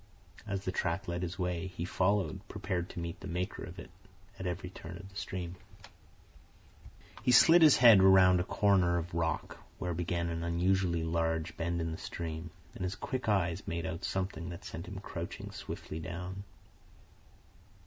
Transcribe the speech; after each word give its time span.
As 0.47 0.65
the 0.65 0.71
track 0.71 1.07
led 1.07 1.21
his 1.21 1.37
way, 1.37 1.67
he 1.67 1.85
followed, 1.85 2.41
prepared 2.47 2.89
to 2.89 2.99
meet 2.99 3.19
the 3.19 3.27
maker 3.27 3.61
of 3.63 3.77
it 3.77 3.91
at 4.39 4.47
every 4.47 4.71
turn 4.71 4.97
of 4.97 5.07
the 5.09 5.15
stream. 5.15 5.55
He 7.21 7.31
slid 7.31 7.61
his 7.61 7.77
head 7.77 7.99
around 7.99 8.39
a 8.39 8.43
corner 8.43 8.97
of 8.97 9.13
rock, 9.13 9.59
where 9.77 9.93
began 9.93 10.29
an 10.29 10.43
unusually 10.43 11.03
large 11.03 11.55
bend 11.55 11.79
in 11.81 11.91
the 11.91 11.99
stream, 11.99 12.49
and 12.73 12.83
his 12.83 12.95
quick 12.95 13.29
eyes 13.29 13.67
made 13.67 13.85
out 13.85 14.03
something 14.03 14.49
that 14.49 14.65
sent 14.65 14.87
him 14.87 14.97
crouching 15.01 15.51
swiftly 15.51 15.99
down. 15.99 16.45